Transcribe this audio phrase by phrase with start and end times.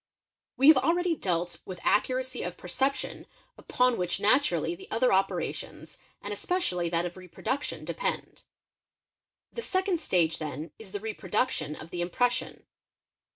[0.57, 6.33] We have already dealt with accuracy of perception, upon which naturally the other operations, and
[6.33, 8.41] especially that of reproduction,— depend.
[8.93, 12.63] |® The second stage then is the reproduction of the impression.